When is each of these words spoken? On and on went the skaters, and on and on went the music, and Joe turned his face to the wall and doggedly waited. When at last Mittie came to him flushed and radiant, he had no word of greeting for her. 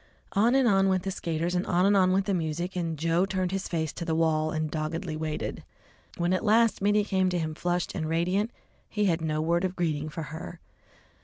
On 0.31 0.55
and 0.55 0.67
on 0.67 0.89
went 0.89 1.03
the 1.03 1.11
skaters, 1.11 1.53
and 1.53 1.63
on 1.67 1.85
and 1.85 1.95
on 1.95 2.11
went 2.11 2.25
the 2.25 2.33
music, 2.33 2.75
and 2.75 2.97
Joe 2.97 3.23
turned 3.27 3.51
his 3.51 3.67
face 3.67 3.93
to 3.93 4.03
the 4.03 4.15
wall 4.15 4.49
and 4.49 4.71
doggedly 4.71 5.15
waited. 5.15 5.63
When 6.17 6.33
at 6.33 6.43
last 6.43 6.81
Mittie 6.81 7.03
came 7.03 7.29
to 7.29 7.37
him 7.37 7.53
flushed 7.53 7.93
and 7.93 8.09
radiant, 8.09 8.49
he 8.89 9.05
had 9.05 9.21
no 9.21 9.43
word 9.43 9.63
of 9.63 9.75
greeting 9.75 10.09
for 10.09 10.23
her. 10.33 10.59